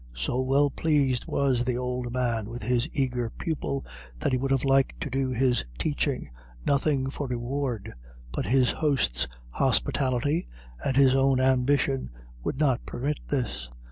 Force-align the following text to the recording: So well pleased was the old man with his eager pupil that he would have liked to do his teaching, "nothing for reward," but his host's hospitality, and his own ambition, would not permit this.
So 0.15 0.41
well 0.41 0.71
pleased 0.71 1.27
was 1.27 1.63
the 1.63 1.77
old 1.77 2.11
man 2.11 2.49
with 2.49 2.63
his 2.63 2.89
eager 2.91 3.29
pupil 3.29 3.85
that 4.17 4.31
he 4.31 4.37
would 4.39 4.49
have 4.49 4.63
liked 4.63 4.99
to 5.01 5.11
do 5.11 5.29
his 5.29 5.63
teaching, 5.77 6.31
"nothing 6.65 7.11
for 7.11 7.27
reward," 7.27 7.93
but 8.31 8.47
his 8.47 8.71
host's 8.71 9.27
hospitality, 9.53 10.47
and 10.83 10.97
his 10.97 11.13
own 11.13 11.39
ambition, 11.39 12.09
would 12.43 12.59
not 12.59 12.83
permit 12.83 13.19
this. 13.27 13.69